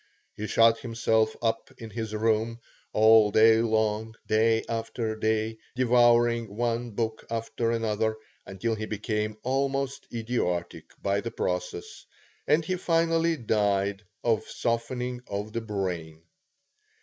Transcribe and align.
He 0.33 0.47
shut 0.47 0.79
himself 0.79 1.35
up 1.43 1.69
in 1.77 1.91
his 1.91 2.15
room, 2.15 2.59
all 2.91 3.29
day 3.29 3.57
long, 3.61 4.15
day 4.25 4.63
after 4.67 5.15
day, 5.15 5.59
devouring 5.75 6.55
one 6.57 6.89
book 6.89 7.23
after 7.29 7.69
another, 7.69 8.17
until 8.47 8.73
he 8.73 8.87
became 8.87 9.37
almost 9.43 10.07
idiotic 10.11 10.85
by 11.03 11.21
the 11.21 11.29
process, 11.29 12.07
and 12.47 12.65
he 12.65 12.77
finally 12.77 13.37
died 13.37 14.01
of 14.23 14.47
softening 14.49 15.21
of 15.27 15.53
the 15.53 15.61
brain. 15.61 16.23